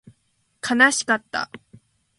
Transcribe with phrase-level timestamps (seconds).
[0.67, 1.51] 悲しかった